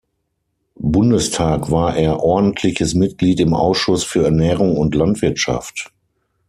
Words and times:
Bundestag 0.79 1.69
war 1.69 1.95
er 1.95 2.21
ordentliches 2.23 2.95
Mitglied 2.95 3.39
im 3.39 3.53
Ausschuss 3.53 4.03
für 4.03 4.25
Ernährung 4.25 4.75
und 4.75 4.95
Landwirtschaft. 4.95 5.91